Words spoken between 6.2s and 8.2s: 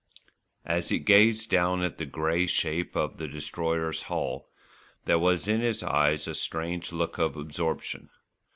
a strange look of absorption.